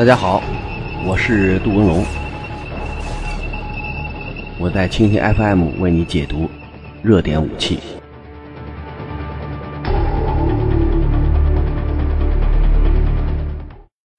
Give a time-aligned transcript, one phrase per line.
[0.00, 0.42] 大家好，
[1.06, 2.02] 我是杜文龙，
[4.58, 6.48] 我在蜻蜓 FM 为你解读
[7.02, 7.78] 热点武器。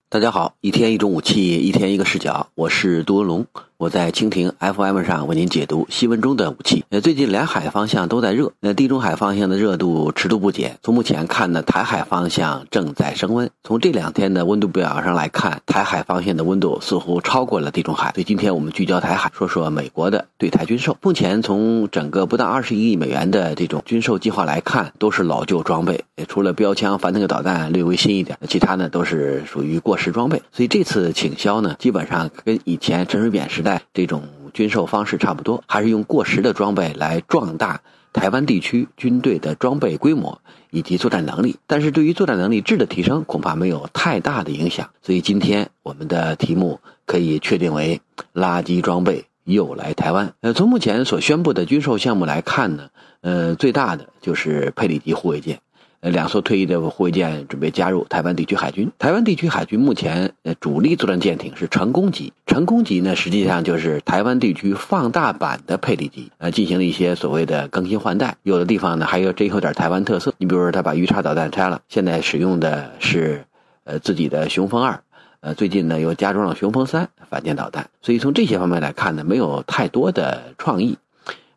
[0.08, 3.48] 大家好，一天一种武器，一天一个视角，我是杜文龙。
[3.82, 6.86] 我在蜻蜓 FM 上为您解读新闻中的武器。
[6.90, 10.78] 呃，最近两海方向都在热，那地中海方向的热度持续不减。
[10.84, 13.50] 从目前看呢，台海方向正在升温。
[13.64, 18.12] 从这两天的温度表上来看，台海方向的温度似乎超过了地中海。
[18.14, 20.96] 所以今天我们聚焦台海，说说美国的对台军售。
[21.02, 30.40] 目前从整个不到二十亿美元的这种军售计划来看，都是老旧装备，除了标枪、反坦克导弹略微新一点，其他呢都是属于过时装备。
[30.52, 33.71] 所以这次倾销呢，基本上跟以前陈水扁时代。
[33.94, 37.82] 这种军售方式差不多，还是用过时的装备来壮大
[38.14, 44.90] 台湾地区军队的装备规模以及作战能力，但是对于作战能力质的提升恐怕没有太大的影响。
[45.02, 48.02] 所以今天我们的题目可以确定为
[48.34, 50.34] 垃圾装备又来台湾。
[50.42, 52.90] 呃，从目前所宣布的军售项目来看呢，
[53.22, 55.60] 呃，最大的就是佩里级护卫舰。
[56.02, 58.92] 呃，两艘退役的护卫舰准备加入台湾地区海军。
[58.98, 70.34] 台湾地区海军目前呃主力作战舰艇是成功级，成功级呢实际上就是台湾地区放大版的佩里级，呃，进行了一些所谓的更新换代，有的地方呢还有真有点台湾特色。
[70.40, 73.46] 你比如说，他把鱼叉导弹拆了，现在使用的是
[73.84, 75.04] 呃自己的雄风二，
[75.42, 77.92] 呃，最近呢又加装了雄风三反舰导弹。
[78.02, 80.98] 所以从这些方面来看呢，没有太多的创意。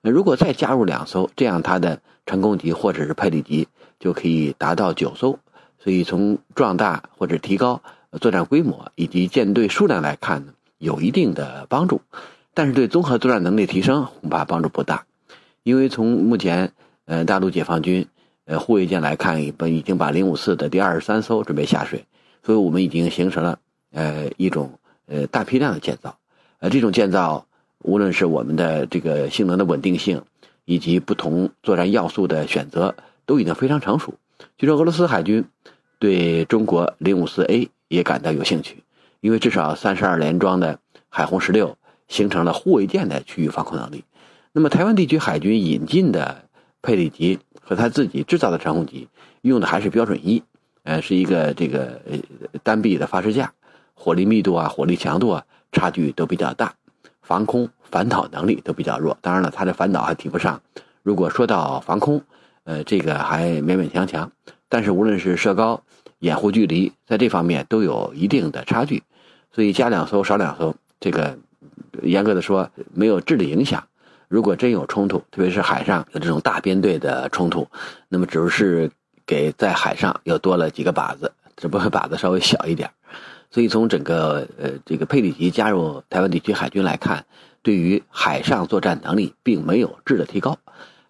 [0.02, 3.68] 如果再加入两艘，这样它的成功级或者是佩里级。
[4.04, 5.38] 就可以达到九艘，
[5.78, 7.80] 所以从壮大或者提高
[8.20, 12.02] 作战规模以及舰队数量来看呢，有一定的帮助，
[12.52, 15.06] 但是对综合作战能力提升恐怕帮助不大，
[15.62, 16.72] 因为从目前
[17.06, 18.06] 呃大陆解放军
[18.44, 22.04] 呃护卫舰来看，已已经把零五四的第二十三艘准备下水，
[22.42, 23.58] 所以我们已经形成了
[23.90, 26.18] 呃一种呃大批量的建造，
[26.58, 27.46] 呃这种建造
[27.78, 30.20] 无论是我们的这个性能的稳定性
[30.66, 32.94] 以及不同作战要素的选择。
[33.26, 34.14] 都已经非常成熟。
[34.58, 35.44] 据说俄罗斯海军
[35.98, 38.82] 对中国零五四 A 也感到有兴趣，
[39.20, 41.76] 因为至少三十二连装的海红十六
[42.08, 44.04] 形成了护卫舰的区域防空能力。
[44.52, 46.44] 那么台湾地区海军引进的
[46.82, 49.08] 佩里级和他自己制造的长虹级
[49.42, 50.42] 用的还是标准一，
[50.82, 52.00] 呃，是一个这个
[52.62, 53.52] 单臂的发射架，
[53.94, 56.74] 火力密度啊、火力强度啊差距都比较大，
[57.22, 59.16] 防空反导能力都比较弱。
[59.20, 60.60] 当然了，它的反导还提不上。
[61.02, 62.22] 如果说到防空，
[62.64, 64.32] 呃，这个还勉勉强强，
[64.68, 65.82] 但是无论是射高、
[66.18, 69.02] 掩护距离，在这方面都有一定的差距，
[69.52, 71.38] 所以加两艘少两艘，这个
[72.02, 73.86] 严格的说没有质的影响。
[74.28, 77.68] 如果真有冲突，特别是海上有这种大编队的冲突，
[78.08, 78.90] 那么只是
[79.26, 82.90] 给在海上又多了几个靶子，只不过靶子稍微小一点。
[83.50, 87.26] 所以从整个呃这个佩里级加入台湾地区海军来看，
[87.62, 90.58] 对于海上作战能力并没有质的提高。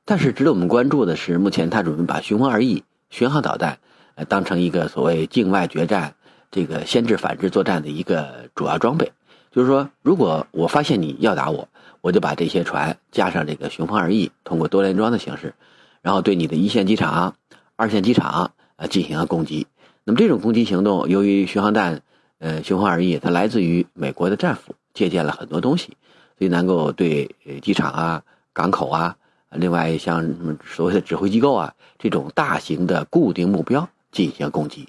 [0.06, 3.78] 但是值得我们关注的是，目前他准备把雄风二 E 巡航导弹，
[4.16, 6.14] 呃，当成一个所谓境外决战、
[6.50, 9.12] 这个先制反制作战的一个主要装备。
[9.50, 11.68] 就是说，如果我发现你要打我，
[12.02, 15.54] 我就把这些船加上这个雄风二 E，通过多联装的形式，
[16.02, 17.36] 然后对你的一线机场、
[17.74, 19.66] 二线机场呃进行了攻击。
[20.04, 22.02] 那么这种攻击行动，由于巡航弹，
[22.40, 25.96] 呃，雄风二 E 它来自于美国的战斧，借鉴了很多东西，
[26.36, 28.22] 所以能够对机场啊、
[28.52, 29.16] 港口啊。
[29.54, 30.34] 另外，像
[30.64, 34.88] 所谓的指挥机构啊，这种大型的固定目标进行攻击，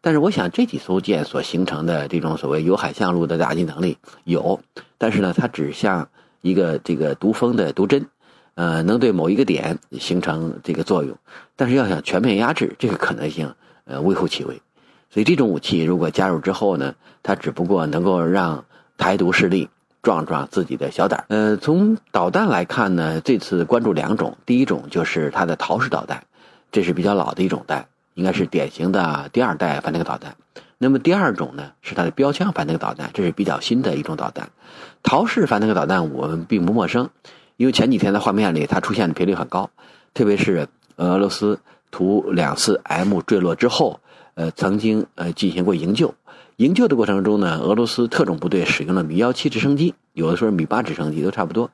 [0.00, 4.60] 但是我想这几艘舰所形成的这种所谓有海向路的打击能力有，
[4.98, 6.08] 但是呢，它只像
[6.40, 8.06] 一个这个毒蜂的毒针，
[8.54, 11.16] 呃，能对某一个点形成这个作用，
[11.56, 13.54] 但是要想全面压制，这个可能性
[13.84, 14.60] 呃微乎其微。
[15.10, 18.64] 所以这种武器如果加入之后呢，它只不过能够让
[18.96, 19.68] 台独势力。
[20.06, 26.22] 壮壮自己的小胆儿呃，从导弹来看呢，这次关注两种，第一种就是它的陶式导弹，
[26.70, 30.36] 这是比较老的一种弹，应该是典型的第二代反坦克导弹。
[30.78, 34.50] 那么第二种呢，是它的标枪反坦克导弹，这是比较新的一种导弹。
[35.02, 37.10] 陶式反坦克导弹我们并不陌生，
[37.56, 39.70] 因为前几天的画面里它出现的频率很高，
[40.14, 41.58] 特别是俄罗斯
[41.90, 43.98] 图两次 M 坠落之后，
[44.34, 46.14] 呃，曾经呃进行过营救。
[46.56, 51.70] 营救的过程中呢，俄罗斯特种部队使用了米幺七直升机，有的时候米八直升机都差不多。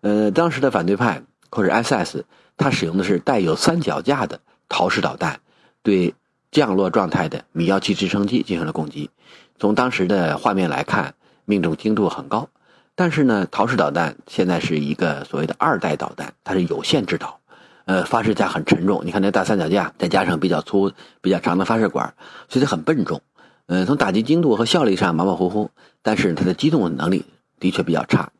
[0.00, 2.22] 呃，当时的反对派或者 SS，
[2.56, 4.38] 他使用的是带有三脚架的
[4.68, 5.40] 陶式导弹，
[5.82, 6.14] 对
[6.52, 9.10] 降落状态的米幺七直升机进行了攻击。
[9.58, 11.14] 从当时的画面来看，
[11.44, 12.48] 命中精度很高。
[12.94, 17.40] 但是呢，陶式导弹现在是一个所谓的二代导弹，它是有限制导，
[17.86, 19.02] 呃，发射架很沉重。
[19.04, 22.14] 你看那大三脚架，再加上比较粗、比较长的发射管，
[22.48, 23.20] 所以它很笨重。
[23.66, 25.70] 呃，从打击精度和效率上马马虎虎，
[26.02, 27.24] 但是它的机动能力
[27.60, 28.30] 的确比较差。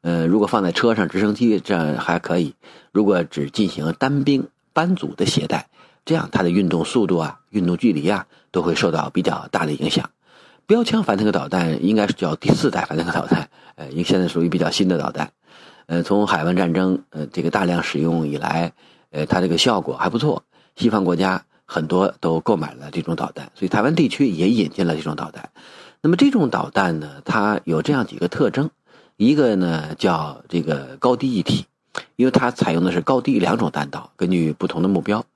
[0.00, 2.52] 呃，如果放在车上、直升机这样还可以；
[2.92, 5.68] 如果只进行单兵班组的携带，
[6.04, 10.08] 这样它的运动速度啊、运动距离啊都会受到比较大的影响。
[10.66, 15.32] 标枪反坦克导弹应该是叫第四代反坦克导弹，呃，因为现在属于比较新的导弹。
[15.86, 18.72] 呃，从海湾战争呃这个大量使用以来，
[19.10, 20.44] 呃，它这个效果还不错，
[20.76, 25.50] 西方国家很多都购买了这种导弹，所以台湾地区也引进了这种导弹。
[26.00, 28.70] 那么这种导弹呢，它有这样几个特征。
[29.18, 31.66] 一个呢叫这个高低一体，
[32.16, 35.26] 因为它采用的是高低两种弹道，根据不同的目标，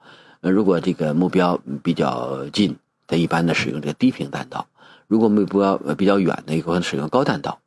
[0.40, 2.76] 呃，如果这个目标比较近，
[3.06, 4.66] 它一般呢使用这个低频弹道；
[5.08, 7.58] 如果目标比较远的，可能使用高弹道。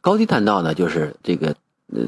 [0.00, 1.56] 高低弹道呢，就是这个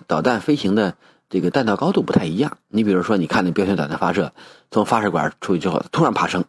[0.07, 0.95] 导弹飞行的
[1.29, 2.59] 这个弹道高度不太一样。
[2.69, 4.33] 你比如说，你看那标枪导弹发射，
[4.71, 6.45] 从发射管出去之后，突然爬升，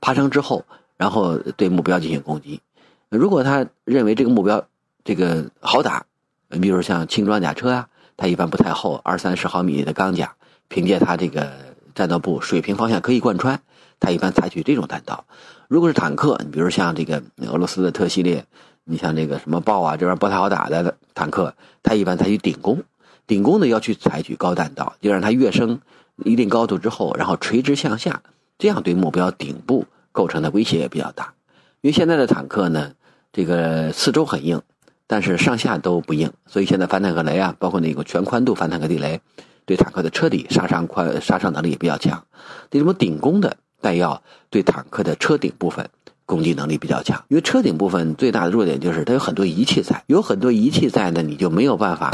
[0.00, 0.64] 爬升之后，
[0.96, 2.60] 然后对目标进行攻击。
[3.08, 4.66] 如果他认为这个目标
[5.04, 6.06] 这个好打。
[6.54, 10.34] 你比如像轻装甲车啊，它一般不太厚，二三十毫米的钢甲，
[10.68, 11.50] 凭借它这个
[11.94, 13.62] 战斗部水平方向可以贯穿，
[13.98, 15.24] 它一般采取这种弹道。
[15.66, 18.44] 如果是坦克，你比如像这个俄罗斯的特系列，
[18.84, 22.82] 你像这个什么豹啊，这边不太好打的坦克，它一般采取顶攻。
[23.26, 25.80] 顶攻呢要去采取高弹道，就让它跃升
[26.24, 28.22] 一定高度之后，然后垂直向下，
[28.58, 31.34] 这样对目标顶部构成的威胁也比较大。
[31.80, 32.92] 因为现在的坦克呢，
[33.32, 34.60] 这个四周很硬。
[35.04, 39.20] 但是上下都不硬，所以现在反坦克雷啊，包括那个全宽度反坦克地雷，
[39.66, 42.24] 对坦克的车底杀伤宽杀伤能力也比较强。
[42.70, 45.90] 这种顶攻的弹药对坦克的车顶部分
[46.26, 52.12] 攻击能力比较强，因为车顶部分最大的弱点就是它有很多仪器在，有很多仪器在呢，你就没有办法。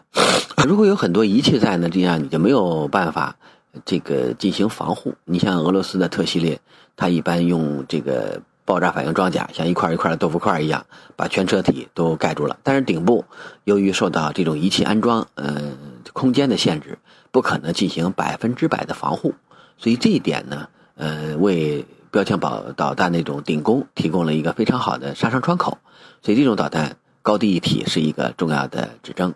[0.66, 3.36] 如果有很多仪器在呢，这样你就没有办法
[3.84, 5.14] 这个进行防护。
[5.24, 6.60] 你像俄罗斯的特系列，
[6.96, 8.40] 它一般用这个。
[8.68, 10.84] 爆炸反应装甲像一块一块的豆腐块一样，
[11.16, 12.58] 把全车体都盖住了。
[12.62, 13.24] 但是顶部
[13.64, 15.72] 由于受到这种仪器安装，呃，
[16.12, 16.98] 空间的限制，
[17.30, 19.32] 不可能进行百分之百的防护。
[19.78, 25.78] 所以这一点呢，呃，为标枪导导弹那种顶攻提供了一个非常好的杀伤窗口。
[26.22, 29.34] 所以这种导弹高低一体是一个重要的指征。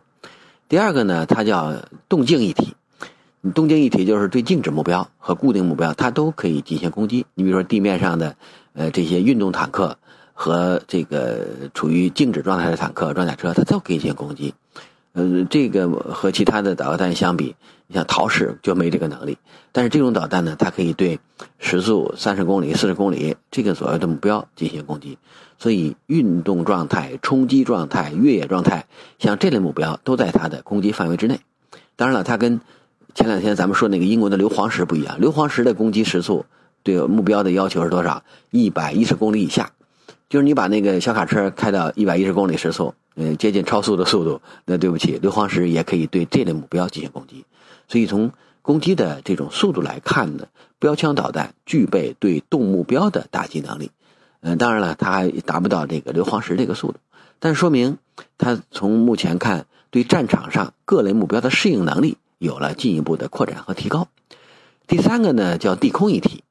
[0.69, 1.75] 第二个呢，它叫
[2.09, 2.75] 动静一体。
[3.55, 7.27] 动静一体就是对静止目标和固定目标，它都可以进行攻击。
[7.35, 8.37] 你比如说地面上的。
[8.75, 9.99] 呃，这些运动坦克
[10.33, 14.55] 和这个处于静止状态的坦克、装甲车，它都可以进行攻击。
[15.13, 17.55] 呃，这个和其他的导弹相比，
[17.87, 19.37] 你像陶式就没这个能力。
[19.71, 21.19] 但是这种导弹呢，它可以对
[21.59, 25.19] 时速三十公里、四十公里这个左右的目标进行攻击。
[25.59, 28.87] 所以，运动状态、冲击状态、越野状态，
[29.19, 31.41] 像这类目标都在它的攻击范围之内。
[31.95, 32.61] 当然了，它跟
[33.15, 36.47] 前两天咱们说那个英国的硫磺石不一样，硫磺石的攻击时速。
[36.83, 38.25] 对目标的要求是多少？
[38.51, 39.71] 一百一十公里以下，
[40.33, 47.45] 就是你把那个小卡车开到一百一十公里时速，嗯，接近超速的速度，那对不起，硫磺石也可以对这类目标进行攻击。
[47.87, 48.33] 所以从
[48.63, 50.47] 攻击的这种速度来看呢，
[50.79, 53.91] 标枪导弹具备对动目标的打击能力。
[54.41, 56.95] 嗯，当然了，它还达不到这个硫磺石这个速度，
[57.39, 57.99] 但说明
[58.39, 64.09] 它从目前看，对战场上各类目标的适应能力有了进一步的扩展和提高。
[64.87, 66.43] 第三个呢，叫地空一体。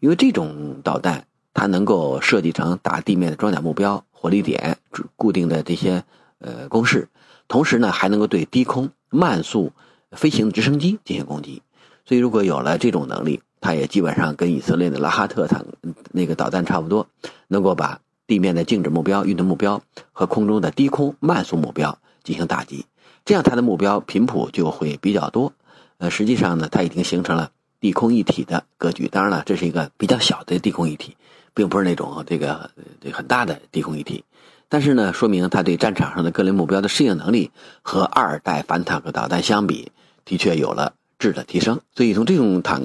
[0.00, 1.27] 因为这种导弹，
[1.58, 4.78] 它能够设计成打地面的装甲目标、火力点、
[5.16, 6.04] 固定的这些
[6.38, 7.08] 呃攻势，
[7.48, 9.72] 同时呢，还能够对低空慢速
[10.12, 11.60] 飞行直升机进行攻击。
[12.06, 15.66] 所以，如果有了这种能力，它也基本上跟以色列的拉哈特坦
[16.12, 17.08] 那个导弹差不多，
[17.48, 17.98] 能够把
[18.28, 22.86] 地面的静止目标、运动目标和空中的低空慢速目标进行打击。
[23.24, 25.52] 这样，它的目标频谱就会比较多。
[25.96, 27.50] 呃，实际上呢，它已经形成了。
[27.80, 31.16] 地空一体的格局，当然了，这是一个比较小的地空一体，
[31.58, 34.22] 并不是那种这个这很大的低空一体。
[34.68, 37.50] 但是呢，说明它对战场上的各类目标的适应能力
[37.82, 39.90] 和二代反坦克导弹相比，
[40.24, 41.80] 的确有了质的提升。
[41.96, 42.80] 所以从这种坦，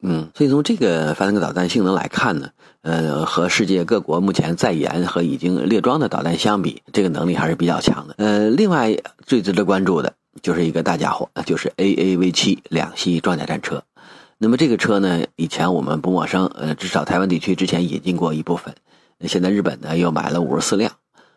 [0.00, 2.48] 嗯，所以从这个反坦克导弹性能来看呢，
[2.80, 8.14] 呃，和世界各国目前在研和已经列装的导弹相比，这个能力还是比较强的。
[8.16, 8.96] 呃，另外
[9.26, 13.82] 最值得关注的就是一个大家伙，就是 AAV 七两栖装甲战车。
[14.38, 18.74] 那么这个车呢，以前我们不陌生，呃，至少台湾地区之前引进过一部分，
[19.20, 20.92] 现在日本呢又买了五十四辆。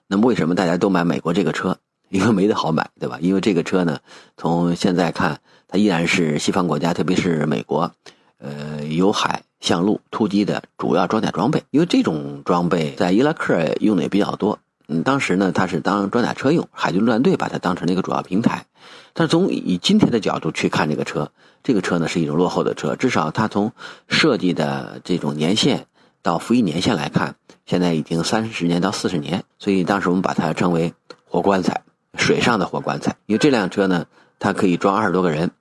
[0.07, 1.77] 那么为什么大家都买美国这个车？
[2.09, 3.19] 因为没得好买，对吧？
[3.21, 3.99] 因为这个车呢，
[4.35, 7.91] 从现在看，它依然是西方国家，特别是美国，
[8.39, 11.63] 呃，由海向陆突击的主要装甲装备。
[11.69, 14.59] 因为这种装备在伊拉克用的也比较多。
[14.87, 18.65] 嗯，当时呢，它是当装甲车用，海军陆战队把它当成了一个主要平台。
[19.13, 21.31] 但是从以今天的角度去看这个车，
[21.63, 23.71] 这个车呢是一种落后的车，至少它从
[24.07, 25.85] 设计的这种年限
[26.21, 27.35] 到服役年限来看，
[27.65, 30.93] 现在已经三十年到四十年，所以当时我们把它称为
[31.25, 31.83] 活棺材，
[32.15, 33.15] 水上的活棺材。
[33.25, 34.05] 因为这辆车呢，
[34.39, 35.51] 它可以装二十多个人，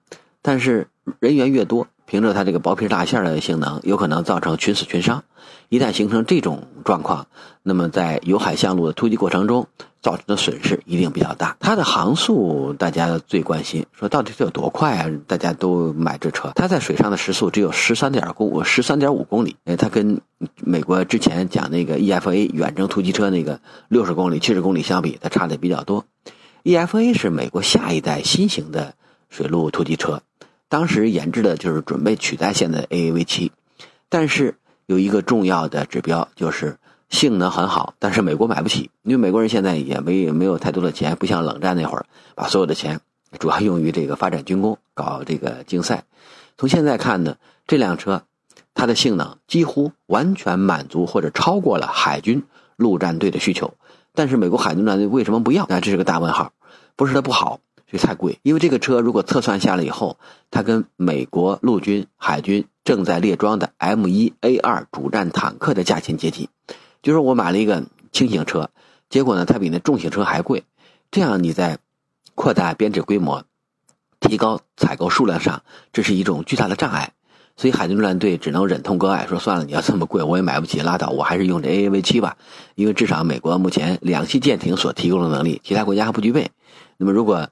[0.40, 0.88] 但是
[1.18, 1.86] 人员越多。
[2.08, 5.24] 凭着它这个薄皮大馅的性能，有可能造成群死群伤。
[5.68, 7.26] 一旦形成这种状况，
[7.62, 9.66] 那么在有海向路的突击过程中
[10.00, 11.58] 造成的损失一定比较大。
[11.60, 15.10] 它的航速大家最关心，说到底是有多快啊？
[15.26, 19.56] 大家都买这车，它在水上的时速只有十三点公十三点五公里。
[19.66, 20.18] 哎，它跟
[20.64, 26.06] 美国之前讲那个 EFA 远征突击车那个六十公里、七十公里相比，它差的比较多。
[26.64, 28.94] EFA 是美国下一代新型的
[29.28, 30.22] 水陆突击车。
[30.68, 33.50] 当时研制的就是准备取代现在的 AAV7，
[34.08, 34.56] 但是
[34.86, 36.76] 有一个重要的指标就是
[37.08, 43.00] 性能很好，但是美国买不起，因为美国人现在也没没有太多的钱，不像冷战那会儿把所有的钱
[43.38, 46.04] 主要用于这个发展军工、搞这个竞赛。
[46.58, 48.22] 从现在看呢，这辆车
[48.74, 52.44] 它的性能几乎完全满足或者超过了海军
[52.76, 53.74] 陆战队的需求，
[54.14, 55.66] 但是美国海军陆战队为什么不要？
[55.68, 56.52] 那这是个大问号，
[56.94, 57.60] 不是它不好。
[57.90, 60.18] 所以太贵，因为这个车如果测算下来以后，
[60.50, 66.48] 它跟美国陆军、海军正在列装的 M1A2 主战坦克的价钱接近。
[67.02, 68.70] 就是我买了一个轻型车，
[69.08, 70.64] 结果呢，它比那重型车还贵。
[71.10, 71.78] 这样你在
[72.34, 73.44] 扩大编制规模、
[74.20, 77.12] 提高采购数量上，这是一种巨大的障碍。
[77.56, 82.36] 所以海军陆战队只能忍痛割爱，说算了，你要这么贵，我也买不起，拉倒，我还是用这 AAV7 吧。
[82.74, 86.50] 因为至少美国目前两栖舰艇所提供的能力，其他国家还不具备。
[86.98, 87.48] 那么如果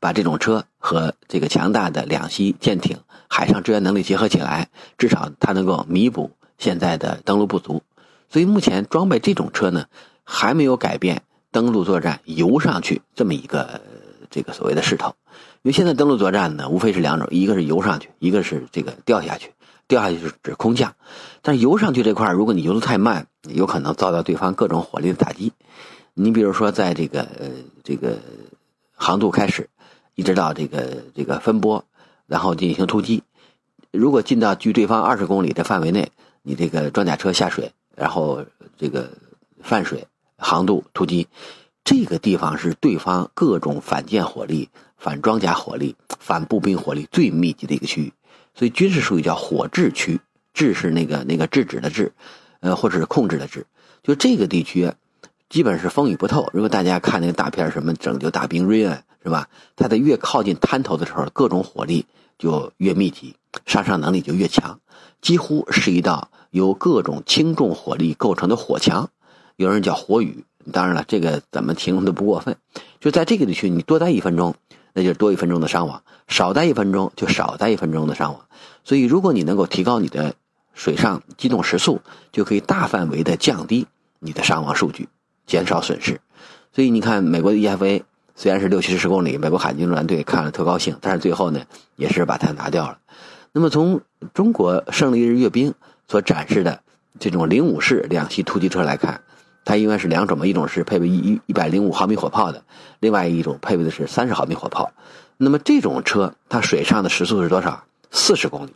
[0.00, 7.82] 把这种车和这个强大的两栖舰艇、海上支援能力结合起来，至少它能够弥补现在的登陆不足。
[8.28, 9.86] 所以目前装备这种车呢，
[10.24, 13.80] 还没有改变登陆作战游上去这么一个
[14.30, 15.14] 这个所谓的势头。
[15.62, 19.52] 因为现在登陆作战呢，无非是两种，一个是游上去，一个是这个掉下去。
[19.88, 20.96] 掉下去是指空降，
[21.40, 25.54] 但是游上去这块如果你游得太慢，有可能遭到对方各种火力的打击。
[26.12, 27.48] 你比如说，在这个呃
[27.84, 28.18] 这个
[28.94, 29.70] 航渡开始。
[30.18, 31.84] 一直到这个这个分拨，
[32.26, 33.22] 然后进行突击。
[33.92, 36.10] 如果进到距对方二十公里的范围内，
[36.42, 38.44] 你这个装甲车下水，然后
[38.76, 39.08] 这个
[39.62, 41.28] 泛水航渡突击，
[41.84, 48.12] 这个地方是对方各种反舰火力、反装甲火力、反步兵火力最密集的一个区域。
[48.56, 50.20] 所以军事术语叫火制区，
[50.52, 52.12] 制是那个那个制止的制，
[52.58, 53.64] 呃，或者是控制的制。
[54.02, 54.92] 就这个地区，
[55.48, 56.50] 基本是风雨不透。
[56.52, 59.00] 如果大家看那个大片什么拯救大兵瑞恩。
[59.22, 59.48] 是吧？
[59.76, 62.06] 它的越靠近滩头的时候，各种火力
[62.38, 63.34] 就越密集，
[63.66, 64.80] 杀伤能力就越强，
[65.20, 69.10] 几乎是一道由各种轻重火力构成的火墙。
[69.56, 72.56] 有人叫火雨，当然了，这个怎么形容都不过分。
[73.00, 74.54] 就在这个地区，你多待一分钟，
[74.92, 78.46] 那就多一分钟的伤亡；少待一分钟，就少待一分钟的伤亡。
[78.84, 80.34] 所以，如果你能够提高你的
[80.74, 83.86] 水上机动时速，就可以大范围的降低
[84.20, 85.08] 你的伤亡数据，
[85.46, 86.20] 减少损失。
[86.72, 88.04] 所以，你看美国的 EFA。
[88.40, 91.60] 虽然是六七十公里，美国海军陆战队看了特高兴，但是最后呢，
[91.96, 92.96] 也是把它拿掉了。
[93.50, 94.00] 那么从
[94.32, 95.74] 中国胜利日阅兵
[96.06, 96.78] 所展示的
[97.18, 99.20] 这种零五式两栖突击车来看，
[99.64, 102.62] 它应该是两种嘛，一种是配备一一百零五毫米火炮的，
[103.00, 104.92] 另外一种配备的是三十毫米火炮。
[105.36, 107.82] 那么这种车它水上的时速是多少？
[108.12, 108.70] 四十公里，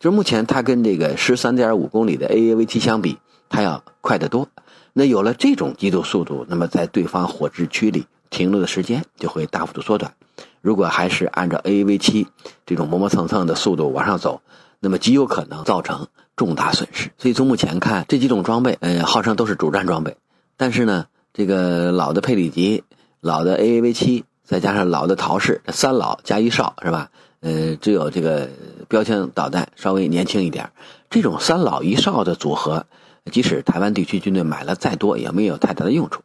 [0.00, 3.18] 就是目前它跟这个十三点五公里的 AAVT 相比，
[3.50, 4.48] 它要快得多。
[4.94, 8.06] 那有了这种机动速度，那么在对方火制区里。
[8.30, 10.14] 停留的时间就会大幅度缩短。
[10.60, 12.26] 如果还是按照 AAV7
[12.66, 14.40] 这种磨磨蹭蹭的速度往上走，
[14.80, 17.10] 那么极有可能造成重大损失。
[17.18, 20.16] 所以从目前看，这几种装备，呃，号称都是主战装备。
[20.56, 22.82] 但是呢，这个老的佩里级、
[23.20, 27.10] 老的 AAV7，再加上老的陶式，三老加一少，是吧？
[27.40, 28.48] 呃，只有这个
[28.88, 30.70] 标枪导弹稍微年轻一点。
[31.08, 32.86] 这种三老一少的组合，
[33.30, 36.22] 即使台湾地区军队买了再多，也没有太大的用处。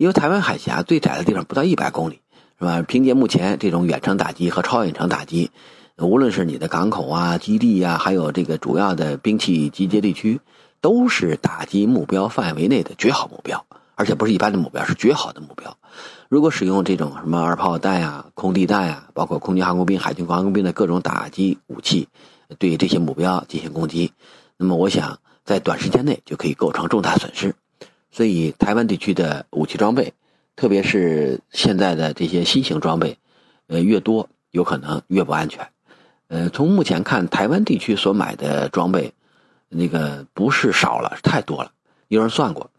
[0.00, 2.22] 因为台湾海峡最窄的地方不到一百公里，
[2.58, 2.80] 是吧？
[2.80, 5.50] 凭借目前这种远程打击和超远程打击，
[5.98, 10.40] 无论是你的港口啊、基地啊，还有这个主要的兵器集结地区，
[10.80, 15.76] 都是打击目标范围内的绝好目标，而且不是一般的目标，是绝好的目标。
[16.30, 22.08] 如果使用这种什么二炮弹啊、空地弹啊，包括空军航空兵、海军航空兵的各种打击武器，
[22.58, 24.14] 对这些目标进行攻击，
[24.56, 27.54] 那么我想在短时间内就可以构成重大损失。
[28.12, 30.12] 所以，台湾地区的武器装备，
[30.56, 33.18] 特别是现在的这些新型装备，
[33.68, 35.68] 呃，越多有可能越不安全。
[36.26, 39.12] 呃，从目前看，台湾地区所买的装备，
[39.68, 41.72] 那个不是少了，是太多了。
[42.08, 42.70] 有人算过，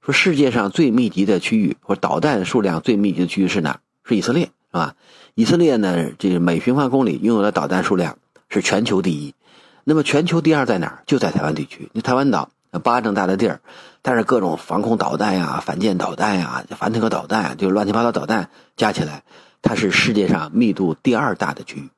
[0.00, 3.80] 说世界上最密集的区域或导弹数量最密集的区域是哪？
[4.04, 4.94] 是以色列，是吧？
[5.34, 9.34] 以色列呢，这个每平方公里拥有的导弹数量是全球第一。
[9.82, 11.02] 那么全球第二在哪儿？
[11.06, 11.88] 就在台湾地区。
[11.92, 12.50] 你台湾岛。
[12.78, 13.60] 巴掌大的地儿，
[14.02, 19.24] 但是各种防空导弹呀、反舰导弹呀、反坦克导弹，就乱七八糟导弹加起来，
[19.62, 21.88] 它是世界上密度第二大的区域。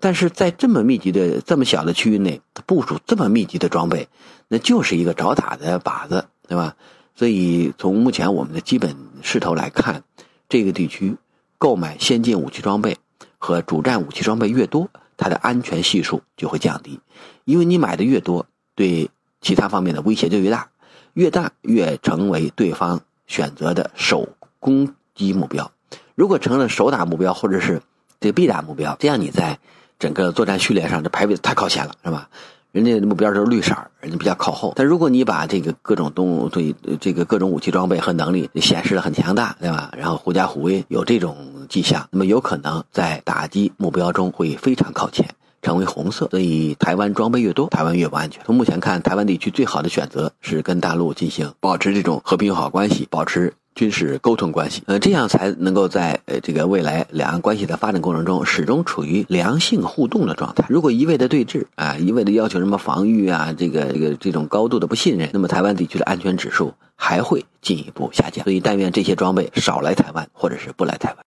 [0.00, 4.08] 但是在这么密集的、这么小的区域内，部署这么密集的装备，
[4.48, 6.74] 那就是一个找打的靶子，对吧？
[7.14, 10.02] 所以从目前我们的基本势头来看，
[10.48, 11.16] 这个地区
[11.58, 12.96] 购买先进武器装备
[13.38, 16.98] 和主战武器装备越多，它的安全系数就会降低，
[17.44, 19.08] 因为你买的越多，对。
[19.42, 20.68] 其他方面的威胁就越大，
[21.12, 24.30] 越大越成为对方选择的首
[24.60, 25.70] 攻击目标。
[26.14, 27.82] 如果成了首打目标或者是
[28.20, 29.58] 这必打目标，这样你在
[29.98, 32.28] 整个作战序列上这排位太靠前了，是吧？
[32.70, 34.72] 人家的目标都是绿色，人家比较靠后。
[34.76, 39.92] 但如果你把这个各种动物对这个各种武器装备和能力显示的很强大，对吧？
[39.94, 45.34] 然后狐假虎威，有这种迹象，那么有可能在打击目标中会非常靠前。
[45.62, 48.42] 成为红色，所以台湾装备越多，台湾越不安全。
[48.44, 60.64] 从目前看，台湾地区最好的选择是跟大陆进行保持这种和平友好关系，保持军事沟通关系，呃，这样才能够在呃这个未来两岸关系的发展过程中始终处于良性互动的状态。
[60.68, 68.44] 如果一味的对峙啊，一味的要求什么防御啊，这个这个这种高度的不信任，那么台湾地区的安全指数还会进一步下降。
[68.44, 71.16] 所以，但愿这些装备少来台湾，或者是不来台湾。